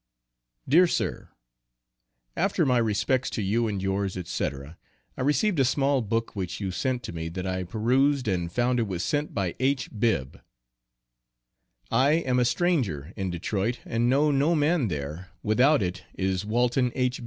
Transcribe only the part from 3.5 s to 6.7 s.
and yours &c, I received a small book which